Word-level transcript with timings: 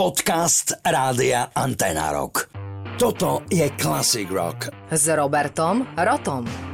Podcast 0.00 0.80
Rádia 0.80 1.52
Antena 1.52 2.08
Rock. 2.08 2.48
Toto 2.96 3.44
je 3.52 3.68
Classic 3.76 4.24
Rock. 4.32 4.72
S 4.88 5.12
Robertom 5.12 5.84
Rotom. 5.92 6.69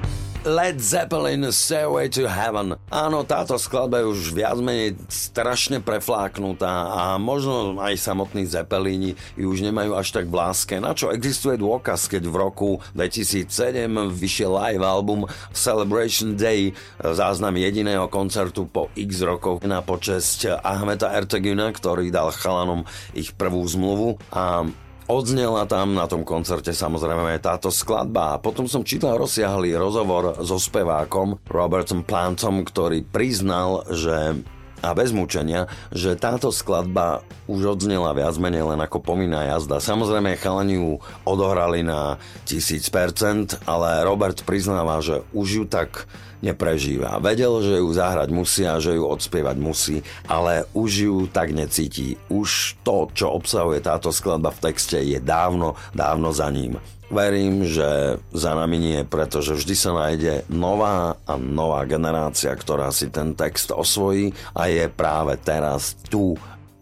Led 0.46 0.79
Zeppelin 0.79 1.42
Stairway 1.50 2.07
to 2.07 2.31
Heaven. 2.31 2.78
Áno, 2.87 3.26
táto 3.26 3.58
skladba 3.58 3.99
je 3.99 4.15
už 4.15 4.31
viac 4.31 4.55
menej 4.62 4.94
strašne 5.10 5.83
prefláknutá 5.83 6.71
a 6.87 7.03
možno 7.19 7.83
aj 7.83 7.99
samotní 7.99 8.46
Zeppelini 8.46 9.19
ju 9.35 9.51
už 9.51 9.67
nemajú 9.67 9.98
až 9.98 10.14
tak 10.14 10.30
v 10.30 10.39
láske. 10.39 10.79
Na 10.79 10.95
čo 10.95 11.11
existuje 11.11 11.59
dôkaz, 11.59 12.07
keď 12.07 12.30
v 12.30 12.37
roku 12.39 12.71
2007 12.95 13.91
vyšiel 14.14 14.55
live 14.55 14.87
album 14.87 15.27
Celebration 15.51 16.39
Day, 16.39 16.71
záznam 17.03 17.59
jediného 17.59 18.07
koncertu 18.07 18.71
po 18.71 18.87
x 18.95 19.27
rokov 19.27 19.67
na 19.67 19.83
počesť 19.83 20.63
Ahmeta 20.63 21.11
Erteguna, 21.11 21.75
ktorý 21.75 22.15
dal 22.15 22.31
chalanom 22.31 22.87
ich 23.19 23.35
prvú 23.35 23.67
zmluvu 23.67 24.23
a 24.31 24.63
Odznela 25.07 25.70
tam 25.70 25.95
na 25.95 26.10
tom 26.10 26.27
koncerte 26.27 26.74
samozrejme 26.74 27.38
táto 27.38 27.70
skladba. 27.70 28.34
A 28.34 28.42
potom 28.42 28.66
som 28.66 28.83
čítal 28.83 29.14
rozsiahlý 29.14 29.78
rozhovor 29.78 30.42
so 30.42 30.59
spevákom 30.59 31.38
Robertom 31.47 32.02
Plantom, 32.02 32.66
ktorý 32.66 33.06
priznal, 33.06 33.87
že 33.87 34.42
a 34.85 34.93
bez 34.93 35.12
mučenia, 35.12 35.71
že 35.93 36.19
táto 36.19 36.53
skladba 36.53 37.25
už 37.47 37.79
odznela 37.79 38.12
viac 38.12 38.34
menej 38.37 38.75
len 38.75 38.80
ako 38.83 39.01
povinná 39.01 39.47
jazda. 39.57 39.80
Samozrejme, 39.80 40.37
chalani 40.41 40.77
ju 40.77 41.01
odohrali 41.25 41.87
na 41.87 42.21
1000%, 42.45 43.65
ale 43.65 44.05
Robert 44.05 44.43
priznáva, 44.43 45.01
že 45.01 45.23
už 45.33 45.48
ju 45.48 45.65
tak 45.65 46.05
neprežíva. 46.45 47.17
Vedel, 47.19 47.62
že 47.65 47.81
ju 47.81 47.89
zahrať 47.91 48.29
musí 48.31 48.62
a 48.69 48.77
že 48.79 48.97
ju 48.97 49.05
odspievať 49.09 49.57
musí, 49.57 49.97
ale 50.29 50.69
už 50.77 50.91
ju 50.93 51.17
tak 51.27 51.56
necíti. 51.56 52.20
Už 52.29 52.77
to, 52.84 53.09
čo 53.17 53.33
obsahuje 53.33 53.81
táto 53.81 54.12
skladba 54.12 54.53
v 54.53 54.73
texte, 54.73 55.01
je 55.01 55.17
dávno, 55.19 55.75
dávno 55.97 56.31
za 56.31 56.47
ním. 56.53 56.77
Verím, 57.06 57.62
že 57.62 58.19
za 58.34 58.53
nami 58.58 58.83
nie, 58.83 59.00
pretože 59.06 59.55
vždy 59.55 59.75
sa 59.78 59.94
nájde 59.94 60.42
nová 60.50 61.14
a 61.22 61.39
nová 61.39 61.86
generácia, 61.86 62.50
ktorá 62.50 62.91
si 62.91 63.14
ten 63.14 63.39
text 63.39 63.70
osvojí 63.70 64.34
a 64.58 64.67
je 64.67 64.91
práve 64.91 65.39
teraz 65.39 65.94
tu. 66.11 66.34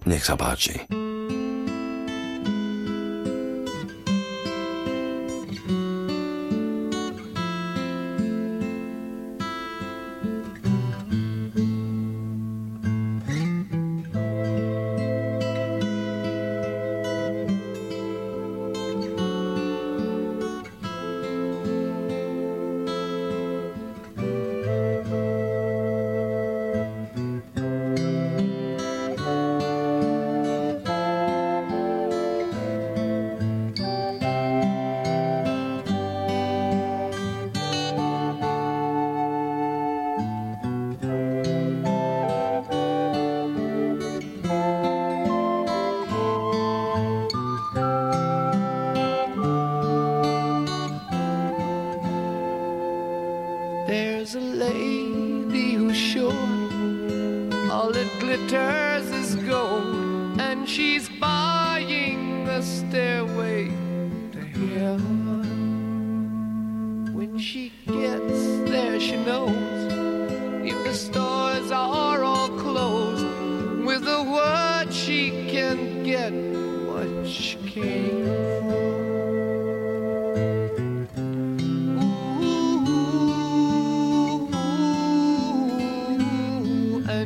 Nech 0.09 0.25
sa 0.25 0.37
páči. 0.37 1.04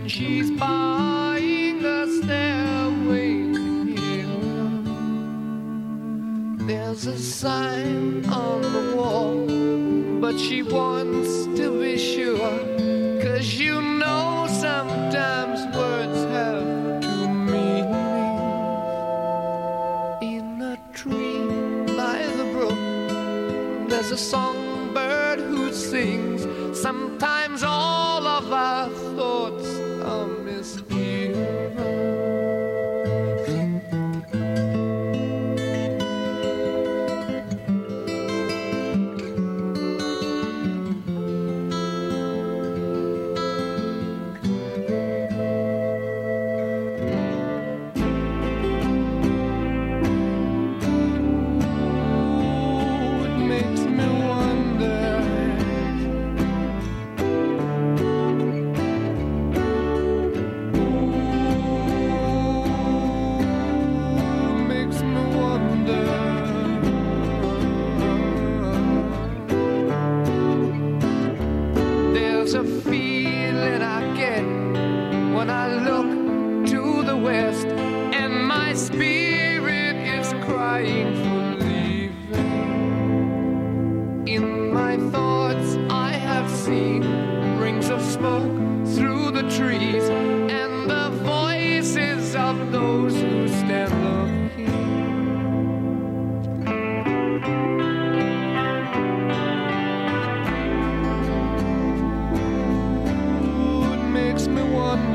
she's 0.09 0.51
buying 0.53 1.85
a 1.85 2.07
stairway 2.07 3.35
nearer. 3.35 4.83
There's 6.67 7.07
a 7.07 7.19
sign 7.19 8.25
on 8.27 8.63
the 8.63 8.97
wall, 8.97 9.47
but 10.21 10.39
she 10.39 10.63
wants 10.63 11.47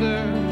mother 0.03 0.42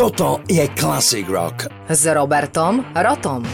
Toto 0.00 0.40
je 0.48 0.64
Classic 0.80 1.28
Rock. 1.28 1.68
S 1.84 2.08
Robertom 2.08 2.80
Rotom. 2.96 3.44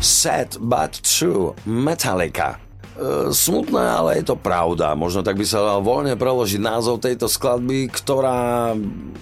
Sad 0.00 0.56
but 0.56 0.96
true. 1.04 1.52
Metallica. 1.68 2.56
E, 2.96 3.28
smutné, 3.28 4.00
ale 4.00 4.16
je 4.16 4.32
to 4.32 4.40
pravda. 4.40 4.96
Možno 4.96 5.20
tak 5.20 5.36
by 5.36 5.44
sa 5.44 5.60
dal 5.60 5.84
voľne 5.84 6.16
preložiť 6.16 6.64
názov 6.64 6.96
tejto 6.96 7.28
skladby, 7.28 7.92
ktorá 7.92 8.72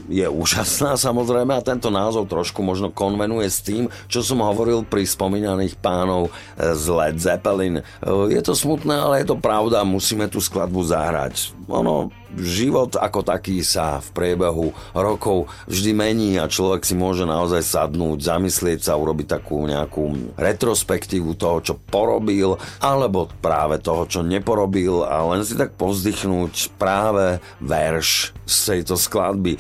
je 0.07 0.31
úžasná 0.31 0.95
samozrejme 0.95 1.59
a 1.59 1.67
tento 1.67 1.91
názov 1.91 2.31
trošku 2.31 2.63
možno 2.63 2.95
konvenuje 2.95 3.51
s 3.51 3.67
tým, 3.67 3.91
čo 4.07 4.23
som 4.23 4.39
hovoril 4.39 4.87
pri 4.87 5.03
spomínaných 5.11 5.75
pánov 5.75 6.31
z 6.55 6.87
Led 6.87 7.19
Zeppelin. 7.19 7.83
E, 7.83 7.85
je 8.31 8.43
to 8.47 8.55
smutné, 8.55 8.95
ale 8.95 9.27
je 9.27 9.35
to 9.35 9.43
pravda, 9.43 9.83
musíme 9.83 10.31
tú 10.31 10.39
skladbu 10.39 10.87
zahrať. 10.87 11.51
Ono 11.71 12.11
život 12.37 12.95
ako 12.95 13.27
taký 13.27 13.63
sa 13.67 13.99
v 13.99 14.09
priebehu 14.15 14.71
rokov 14.95 15.51
vždy 15.67 15.91
mení 15.95 16.31
a 16.39 16.51
človek 16.51 16.87
si 16.87 16.95
môže 16.95 17.27
naozaj 17.27 17.63
sadnúť, 17.63 18.23
zamyslieť 18.23 18.87
sa, 18.87 18.99
urobiť 18.99 19.41
takú 19.41 19.67
nejakú 19.67 20.35
retrospektívu 20.39 21.35
toho, 21.35 21.59
čo 21.63 21.75
porobil, 21.79 22.55
alebo 22.79 23.31
práve 23.43 23.83
toho, 23.83 24.07
čo 24.07 24.21
neporobil 24.23 25.03
a 25.03 25.27
len 25.35 25.43
si 25.43 25.59
tak 25.59 25.75
povzdychnúť 25.75 26.75
práve 26.79 27.43
verš 27.59 28.35
z 28.47 28.57
tejto 28.77 28.95
skladby. 28.95 29.59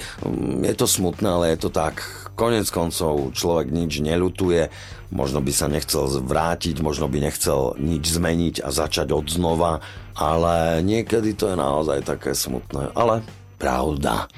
Je 0.62 0.75
to 0.75 0.87
smutné, 0.87 1.26
ale 1.26 1.47
je 1.55 1.67
to 1.67 1.71
tak 1.71 2.02
konec 2.40 2.64
koncov 2.73 3.37
človek 3.37 3.69
nič 3.69 4.00
nelutuje, 4.00 4.73
možno 5.11 5.43
by 5.43 5.52
sa 5.52 5.67
nechcel 5.67 6.07
vrátiť, 6.23 6.79
možno 6.81 7.11
by 7.11 7.19
nechcel 7.23 7.75
nič 7.76 8.11
zmeniť 8.11 8.62
a 8.62 8.71
začať 8.71 9.11
od 9.11 9.26
znova, 9.26 9.83
ale 10.14 10.81
niekedy 10.87 11.35
to 11.35 11.50
je 11.50 11.57
naozaj 11.59 12.07
také 12.07 12.35
smutné, 12.35 12.95
ale 12.95 13.23
pravda. 13.59 14.31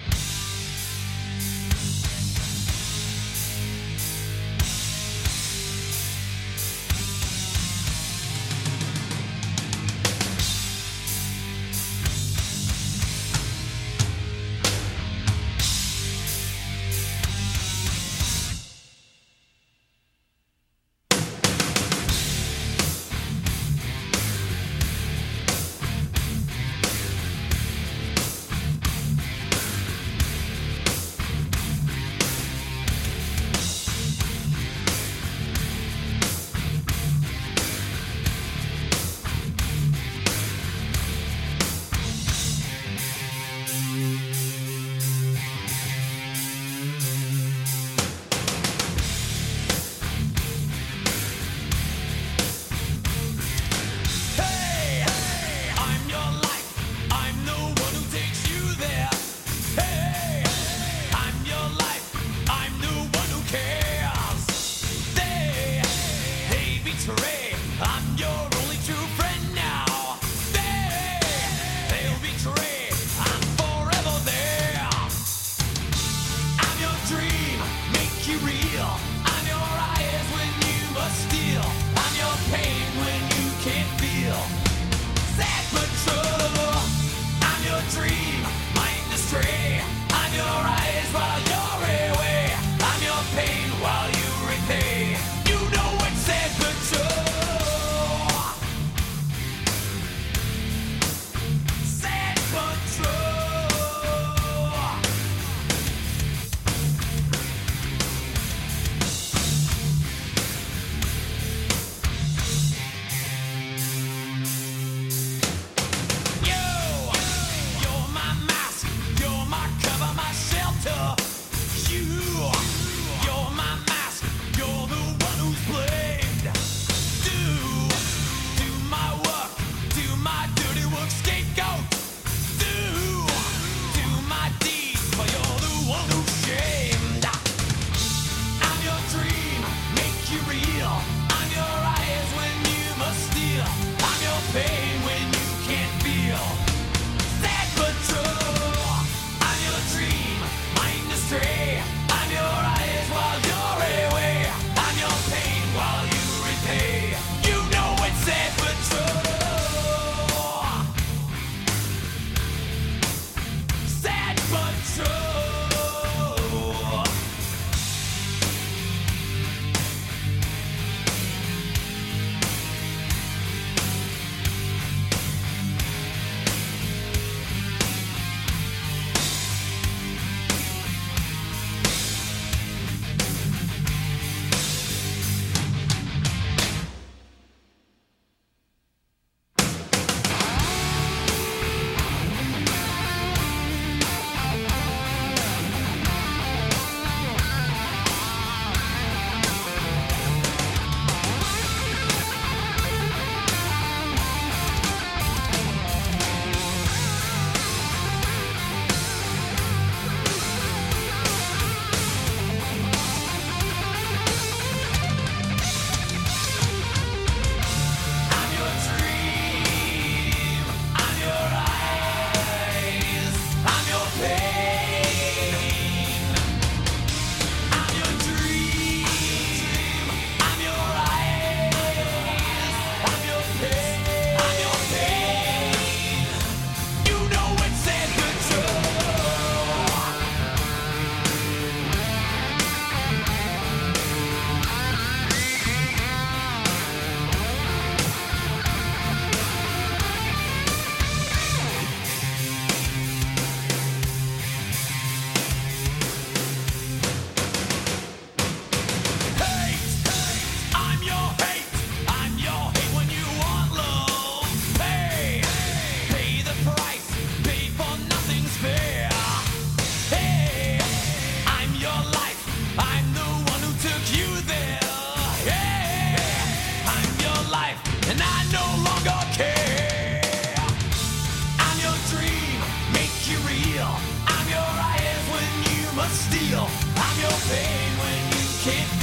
steal. 286.12 286.68
I'm 286.96 287.20
your 287.20 287.38
pain 287.48 287.98
when 287.98 288.20
you 288.32 288.46
can't. 288.64 289.01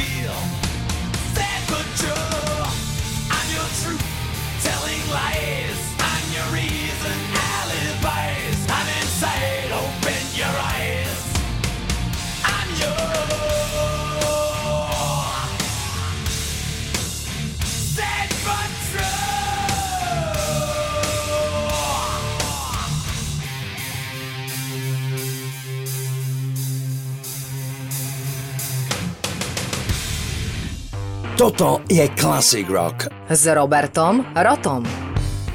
Toto 31.40 31.80
je 31.88 32.04
Classic 32.20 32.68
Rock. 32.68 33.08
S 33.32 33.48
Robertom 33.48 34.28
Rotom. 34.36 34.84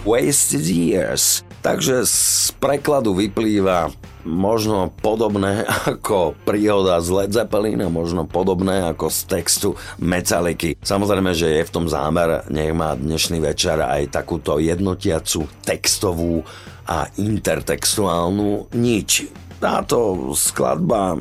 Wasted 0.09 0.65
Years. 0.65 1.45
Takže 1.61 2.09
z 2.09 2.57
prekladu 2.57 3.13
vyplýva 3.13 3.93
možno 4.25 4.89
podobné 5.05 5.69
ako 5.85 6.41
príhoda 6.49 6.97
z 7.05 7.09
Led 7.13 7.37
Zeppelin 7.37 7.85
a 7.85 7.93
možno 7.93 8.25
podobné 8.25 8.81
ako 8.81 9.13
z 9.13 9.19
textu 9.29 9.71
Metalliky. 10.01 10.81
Samozrejme, 10.81 11.37
že 11.37 11.61
je 11.61 11.69
v 11.69 11.75
tom 11.77 11.85
zámer, 11.85 12.49
nech 12.49 12.73
má 12.73 12.97
dnešný 12.97 13.45
večer 13.45 13.77
aj 13.77 14.09
takúto 14.09 14.57
jednotiacu 14.57 15.45
textovú 15.69 16.49
a 16.89 17.13
intertextuálnu 17.21 18.73
nič. 18.73 19.29
Táto 19.61 20.33
skladba 20.33 21.21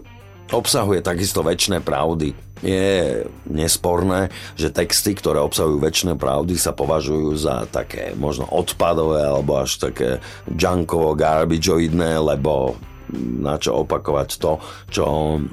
obsahuje 0.55 1.03
takisto 1.03 1.43
väčšie 1.43 1.84
pravdy 1.84 2.53
je 2.63 3.27
nesporné, 3.51 4.32
že 4.55 4.72
texty, 4.72 5.13
ktoré 5.13 5.43
obsahujú 5.43 5.84
väčšie 5.84 6.15
pravdy, 6.15 6.55
sa 6.55 6.72
považujú 6.72 7.36
za 7.36 7.67
také 7.67 8.15
možno 8.15 8.48
odpadové 8.48 9.22
alebo 9.22 9.60
až 9.60 9.77
také 9.77 10.24
junkovo 10.48 11.13
garbageoidné, 11.13 12.17
lebo 12.24 12.79
na 13.13 13.62
čo 13.62 13.86
opakovať 13.86 14.29
to, 14.41 14.58
čo 14.89 15.03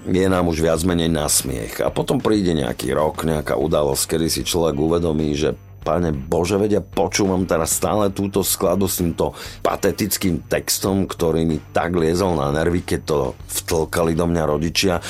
je 0.08 0.26
nám 0.30 0.48
už 0.48 0.64
viac 0.64 0.80
menej 0.86 1.12
na 1.12 1.28
smiech. 1.28 1.82
A 1.84 1.92
potom 1.92 2.22
príde 2.22 2.56
nejaký 2.56 2.94
rok, 2.96 3.26
nejaká 3.26 3.58
udalosť, 3.58 4.16
kedy 4.16 4.26
si 4.32 4.42
človek 4.46 4.78
uvedomí, 4.78 5.36
že 5.36 5.52
Pane 5.80 6.12
Bože, 6.12 6.60
vedia, 6.60 6.84
počúvam 6.84 7.48
teraz 7.48 7.72
stále 7.72 8.12
túto 8.12 8.44
skladu 8.44 8.84
s 8.84 9.00
týmto 9.00 9.32
patetickým 9.64 10.44
textom, 10.44 11.08
ktorý 11.08 11.48
mi 11.48 11.56
tak 11.72 11.96
liezol 11.96 12.36
na 12.36 12.52
nervy, 12.52 12.84
keď 12.84 13.00
to 13.08 13.18
vtlkali 13.48 14.12
do 14.12 14.28
mňa 14.28 14.44
rodičia 14.44 15.00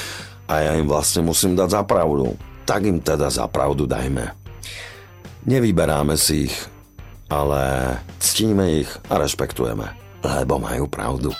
a 0.51 0.67
ja 0.67 0.73
im 0.75 0.91
vlastne 0.91 1.23
musím 1.23 1.55
dať 1.55 1.69
za 1.71 1.83
pravdu. 1.87 2.35
Tak 2.67 2.83
im 2.83 2.99
teda 2.99 3.31
za 3.31 3.47
pravdu 3.47 3.87
dajme. 3.87 4.35
Nevyberáme 5.47 6.19
si 6.19 6.51
ich, 6.51 6.57
ale 7.31 7.95
ctíme 8.19 8.83
ich 8.83 8.91
a 9.07 9.23
rešpektujeme, 9.23 9.87
lebo 10.27 10.59
majú 10.59 10.91
pravdu. 10.91 11.31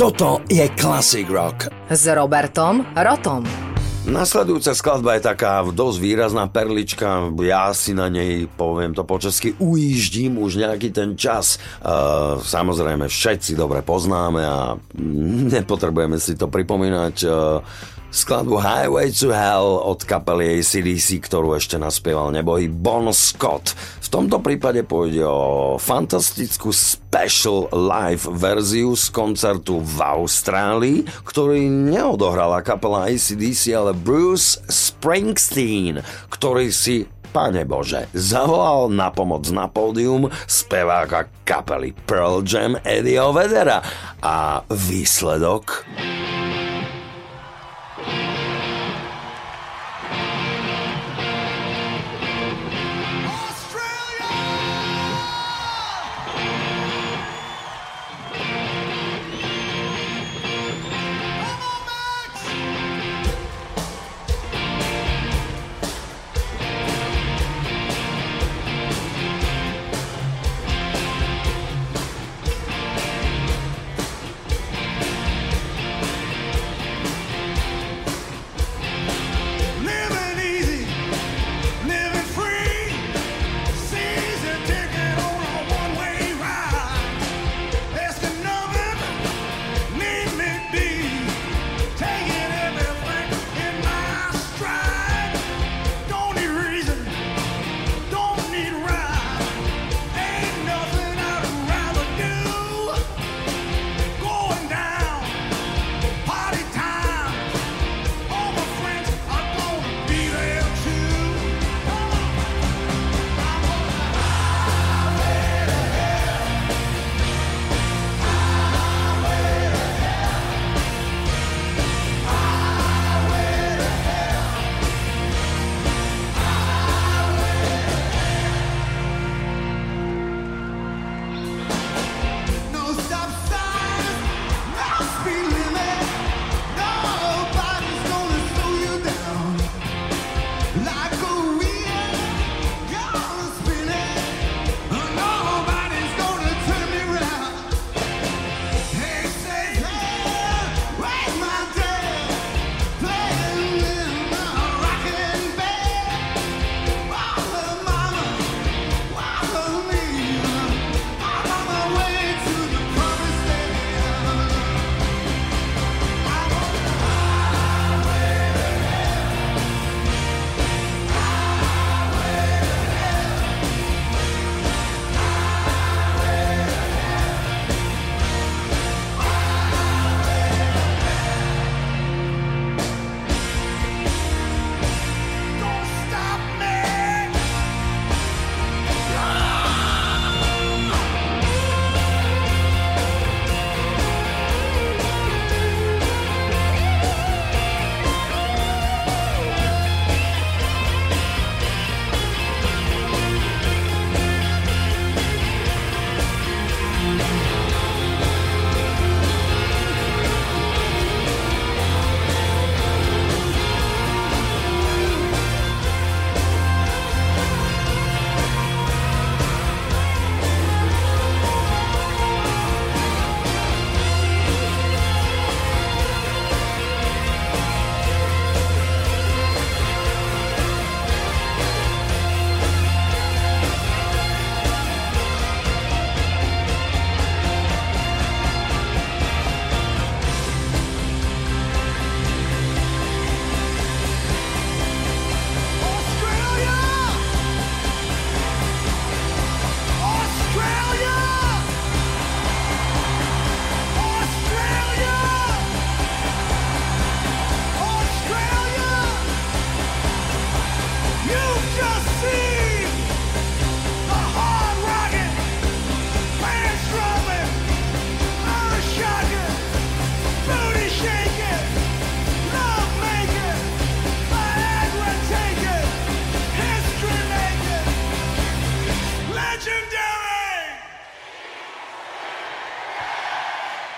Toto 0.00 0.40
je 0.48 0.64
Classic 0.80 1.28
Rock. 1.28 1.68
S 1.92 2.08
Robertom 2.08 2.80
Rotom. 2.96 3.44
Nasledujúca 4.08 4.72
skladba 4.72 5.20
je 5.20 5.28
taká 5.28 5.60
dosť 5.60 6.00
výrazná 6.00 6.48
perlička, 6.48 7.28
ja 7.44 7.68
si 7.76 7.92
na 7.92 8.08
nej, 8.08 8.48
poviem 8.48 8.96
to 8.96 9.04
po 9.04 9.20
česky, 9.20 9.52
ujíždím 9.60 10.40
už 10.40 10.56
nejaký 10.56 10.88
ten 10.88 11.20
čas. 11.20 11.60
Uh, 11.84 12.40
samozrejme, 12.40 13.12
všetci 13.12 13.52
dobre 13.52 13.84
poznáme 13.84 14.40
a 14.40 14.80
nepotrebujeme 15.52 16.16
si 16.16 16.32
to 16.32 16.48
pripomínať. 16.48 17.16
Uh, 17.28 17.60
skladbu 18.10 18.58
Highway 18.58 19.14
to 19.14 19.30
Hell 19.30 19.78
od 19.86 20.02
kapely 20.02 20.58
ACDC, 20.58 21.22
ktorú 21.30 21.54
ešte 21.54 21.78
naspieval 21.78 22.34
nebohý 22.34 22.66
Bon 22.66 23.06
Scott. 23.14 23.78
V 24.02 24.08
tomto 24.10 24.42
prípade 24.42 24.82
pôjde 24.82 25.22
o 25.22 25.78
fantastickú 25.78 26.74
special 26.74 27.70
live 27.70 28.26
verziu 28.34 28.98
z 28.98 29.14
koncertu 29.14 29.78
v 29.78 29.98
Austrálii, 30.02 30.98
ktorý 31.22 31.70
neodohrala 31.70 32.66
kapela 32.66 33.06
ACDC, 33.06 33.70
ale 33.78 33.94
Bruce 33.94 34.58
Springsteen, 34.66 36.02
ktorý 36.26 36.74
si 36.74 37.06
Pane 37.30 37.62
Bože, 37.62 38.10
zavolal 38.10 38.90
na 38.90 39.14
pomoc 39.14 39.46
na 39.54 39.70
pódium 39.70 40.26
speváka 40.50 41.30
kapely 41.46 41.94
Pearl 41.94 42.42
Jam 42.42 42.74
Eddieho 42.82 43.30
Vedera 43.30 43.78
a 44.18 44.66
výsledok... 44.66 45.86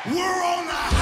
We're 0.05 0.19
on 0.19 0.67
the 0.67 1.02